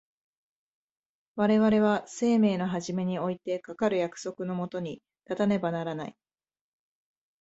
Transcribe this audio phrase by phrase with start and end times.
[1.35, 6.15] 我々は生命の始めにおいてかかる約束の下に立たねばならない。